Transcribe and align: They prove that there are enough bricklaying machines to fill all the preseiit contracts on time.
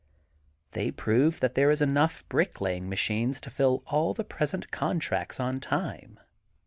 They 0.71 0.89
prove 0.89 1.39
that 1.41 1.53
there 1.53 1.69
are 1.69 1.73
enough 1.83 2.27
bricklaying 2.27 2.89
machines 2.89 3.39
to 3.41 3.51
fill 3.51 3.83
all 3.85 4.15
the 4.15 4.23
preseiit 4.25 4.71
contracts 4.71 5.39
on 5.39 5.59
time. 5.59 6.19